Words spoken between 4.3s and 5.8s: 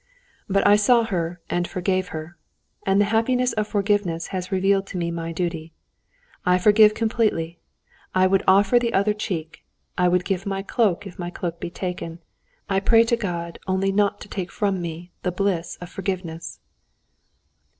has revealed to me my duty.